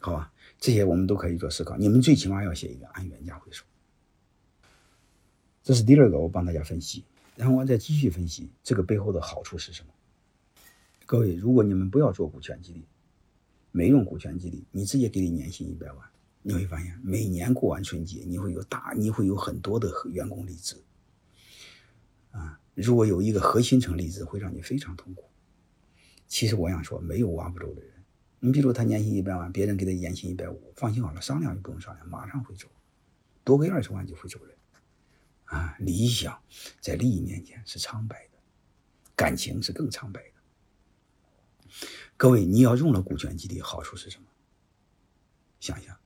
[0.00, 1.76] 好吧，这些我们都可以做思考。
[1.76, 3.64] 你们最起码要写一个按原价回收。
[5.62, 7.04] 这是第二个，我帮大家分析，
[7.36, 9.92] 然后我再继续分析这个背后的好处是什么。
[11.04, 12.86] 各位，如果你们不要做股权激励，
[13.72, 16.08] 没用股权激励，你直接给你年薪一百万，
[16.42, 20.76] 你会发现每年过完春节，你会有大，你会有很多的员工离职。
[22.30, 25.24] 啊，如果有一个核心层离职，会让你非常痛苦。
[26.26, 27.97] 其实我想说，没有挖不走的人。
[28.40, 32.68] 你比如他年薪一百万，别人给他年薪一百五，放心好了，商量也不用商量，马上会走，
[33.42, 34.56] 多给二十万就会走人。
[35.44, 36.40] 啊，理想
[36.80, 38.38] 在利益面前是苍白的，
[39.16, 41.72] 感情是更苍白的。
[42.16, 44.26] 各位，你要用了股权激励，好处是什么？
[45.58, 45.96] 想想，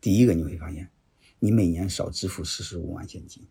[0.00, 0.90] 第一个你会发现，
[1.38, 3.42] 你每年少支付四十五万现金；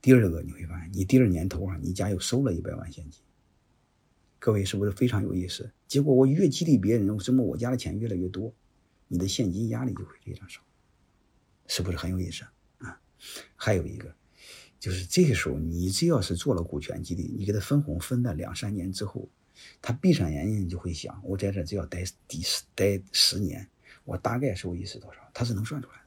[0.00, 3.20] 第二个你会发现，你第二年头啊，你家又收了一百万现金。
[4.44, 5.72] 各位是不是非常有意思？
[5.88, 8.52] 结果我越激励别人，什么我家的钱越来越多，
[9.08, 10.60] 你的现金压力就会非常少，
[11.66, 12.44] 是不是很有意思
[12.76, 13.00] 啊？
[13.56, 14.14] 还有一个，
[14.78, 19.26] 就是这个时候你只要是做了股权激励，你给他分红分了两三年之后，
[19.80, 23.66] 他闭上眼睛就会想，我在这只要待第十待十年，
[24.04, 25.20] 我大概收益是多少？
[25.32, 26.04] 他是能算出来的。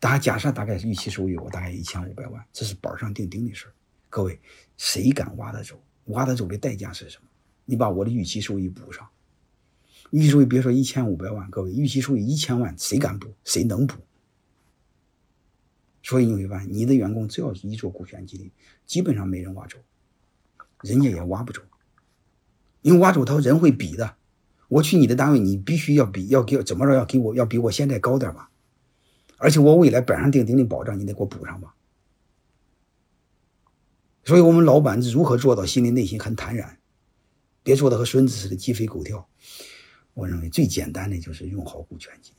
[0.00, 3.72] 大家假设大概预期收益，我大概一千五百万，这是板上钉钉的事。
[4.10, 4.40] 各位，
[4.76, 5.80] 谁敢挖得走？
[6.06, 7.28] 挖得走的代价是什么？
[7.64, 9.08] 你把我的预期收益补上，
[10.10, 13.32] 预期收益别说一千五百万，各位预期收益一千万，谁敢补？
[13.44, 13.94] 谁能补？
[16.02, 18.50] 所以你会发现，你的员工只要一做股权激励，
[18.84, 19.78] 基本上没人挖走，
[20.82, 21.62] 人家也挖不走，
[22.82, 24.16] 因为挖走他人会比的。
[24.68, 26.94] 我去你的单位，你必须要比，要给怎么着？
[26.94, 28.50] 要给我要比我现在高点吧？
[29.36, 31.74] 而且我未来板上钉钉的保障，你得给我补上吧？
[34.24, 36.78] 所以，我们老板如何做到心里内心很坦然，
[37.62, 39.28] 别做的和孙子似的鸡飞狗跳？
[40.14, 42.36] 我认为最简单的就是用好股权激励，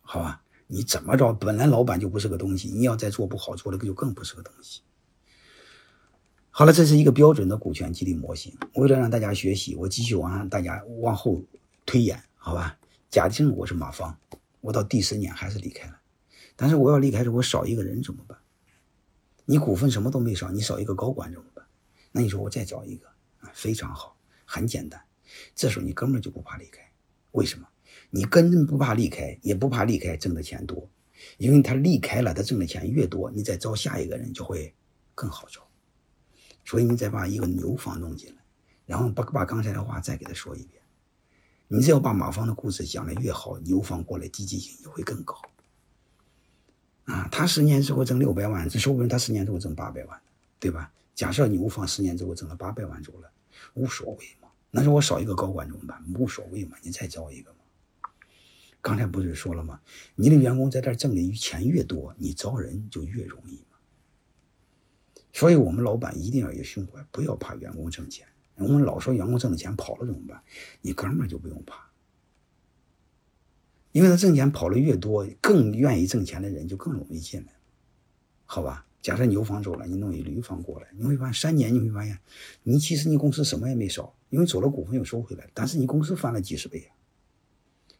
[0.00, 0.42] 好吧？
[0.66, 1.32] 你怎么着？
[1.32, 4.80] 本来老板就不是个东西，你要再做不好，做的就更不是个东西。
[6.50, 8.56] 好了，这是一个标准的股权激励模型。
[8.74, 11.42] 为了让大家学习，我继续往上大家往后
[11.84, 12.78] 推演，好吧？
[13.10, 14.18] 假定我是马芳，
[14.60, 16.00] 我到第十年还是离开了，
[16.56, 18.37] 但是我要离开时，我少一个人怎么办？
[19.50, 21.64] 你股份什么都没少，你少一个高管怎么办？
[22.12, 23.06] 那你说我再找一个
[23.38, 24.14] 啊，非常好，
[24.44, 25.02] 很简单。
[25.54, 26.82] 这时候你根本就不怕离开，
[27.32, 27.66] 为什么？
[28.10, 30.90] 你根本不怕离开，也不怕离开挣的钱多，
[31.38, 34.74] 因为他离开了，他挣的钱越多，你再招下一个人就会
[35.14, 35.66] 更好招。
[36.66, 38.42] 所以你再把一个牛房弄进来，
[38.84, 40.82] 然后把把刚才的话再给他说一遍。
[41.68, 45.40] 你只要把马方的故事讲的越好，牛方过来积极性也会更高。
[47.38, 50.20] 他十年之后挣六百万，这说不定他十年之后挣八百万，
[50.58, 50.90] 对吧？
[51.14, 53.30] 假设牛方十年之后挣了八百万走了，
[53.74, 54.48] 无所谓嘛。
[54.72, 56.02] 那是我少一个高管怎么办？
[56.18, 57.58] 无所谓嘛，你再招一个嘛。
[58.80, 59.80] 刚才不是说了吗？
[60.16, 63.78] 你的员工在这挣的钱越多，你招人就越容易嘛。
[65.32, 68.26] 所以我们老板一定要有胸怀，不要怕员工挣钱。
[68.56, 70.42] 我们老说员工挣的钱跑了怎么办？
[70.80, 71.87] 你哥们就不用怕。
[73.98, 77.52] 因为他挣钱跑的越多，更愿意挣钱的人就更容易进来，
[78.46, 78.86] 好吧？
[79.02, 82.16] 假设牛方走了，你弄一驴方过来，你会发现三年你会发现，
[82.62, 86.94] 你其实你公司什么也没少，因为走了股份又收回来，但是你公司翻了几十倍啊！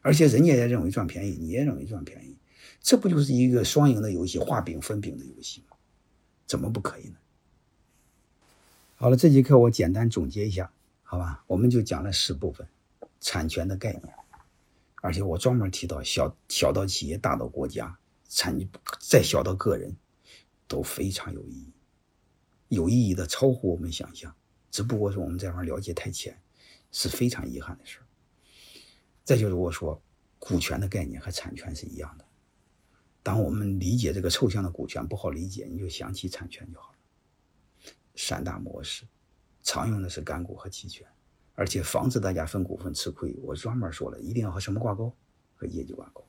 [0.03, 2.37] 而且人家也认为赚便宜，你也认为赚便宜，
[2.81, 5.77] 这不就是一个双赢的游戏，画饼分饼的游戏吗？
[6.47, 7.17] 怎么不可以呢？
[8.95, 10.71] 好了，这节课我简单总结一下，
[11.03, 11.43] 好吧？
[11.49, 12.69] 我们就讲了十部分，
[13.21, 14.15] 产权的概念。
[15.01, 17.99] 而且我专门提到小小到企业，大到国家，
[18.29, 18.59] 产
[19.01, 19.97] 再小到个人，
[20.67, 21.73] 都非常有意义，
[22.69, 24.35] 有意义的超乎我们想象。
[24.71, 26.41] 只不过是我们这方了解太浅，
[26.93, 28.01] 是非常遗憾的事
[29.25, 30.03] 再就是我说，
[30.39, 32.25] 股权的概念和产权是一样的。
[33.23, 36.99] 当我们理解这个抽象的股权不好理解，你就想起产权就好了。
[38.15, 39.07] 三大模式，
[39.63, 41.07] 常用的是干股和期权。
[41.59, 45.12] 而且防止大家分股份吃亏，我专门说了一定要和什么挂钩，
[45.56, 46.25] 和业绩挂钩。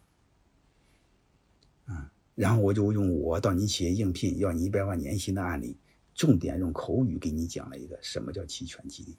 [1.85, 5.77] 嗯，然后我就用我到你企业应聘要你一百万年薪的案例，
[6.15, 9.15] 重点用口语给你讲了一个什么叫期权激励，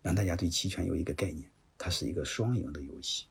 [0.00, 3.26] 让大家对期权有一个概念，它是一个双赢的游戏。